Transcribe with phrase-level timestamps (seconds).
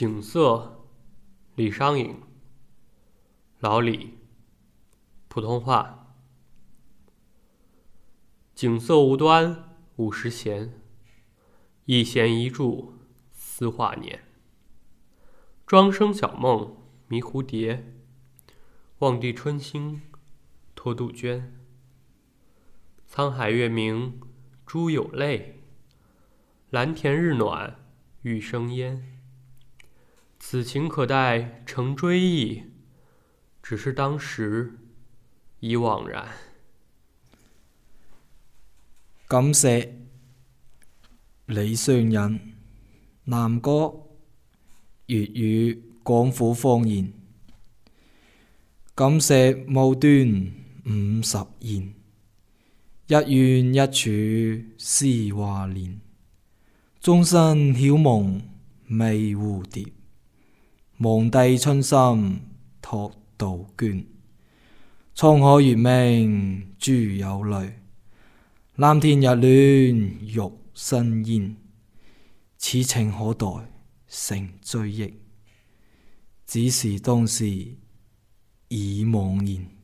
[0.00, 0.84] 景色，
[1.56, 2.20] 李商隐。
[3.58, 4.16] 老李，
[5.26, 6.14] 普通话。
[8.54, 10.80] 景色无端五十弦，
[11.86, 12.94] 一弦一柱
[13.32, 14.22] 思华年。
[15.66, 16.76] 庄生晓梦
[17.08, 17.96] 迷蝴蝶，
[19.00, 20.02] 望帝春心
[20.76, 21.60] 托杜鹃。
[23.10, 24.20] 沧海月明
[24.64, 25.64] 珠有泪，
[26.70, 27.84] 蓝田日暖
[28.22, 29.17] 玉生烟。
[30.50, 32.62] 此情可待成追忆，
[33.62, 34.78] 只是当时
[35.60, 36.26] 已惘然。
[39.42, 39.94] 《锦谢
[41.44, 42.54] 李商隐，
[43.24, 43.94] 南歌
[45.08, 47.12] 粤语广府方言。
[48.96, 50.52] 锦谢无端
[50.86, 51.92] 五十弦，
[53.08, 54.10] 一怨一处
[54.78, 56.00] 思华年。
[57.02, 58.40] 终身晓梦
[58.86, 59.88] 迷蝴蝶。
[60.98, 62.40] 望帝春心
[62.82, 64.04] 托杜鹃，
[65.14, 67.74] 沧海月明珠有泪。
[68.74, 70.42] 蓝天日暖玉
[70.74, 71.56] 生烟。
[72.56, 73.46] 此情可待
[74.08, 75.14] 成追忆？
[76.44, 77.46] 只是当时
[78.66, 79.77] 已惘然。